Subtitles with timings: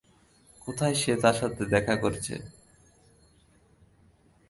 [0.67, 2.33] কোথায় সে তার সাথে দেখা করেছে?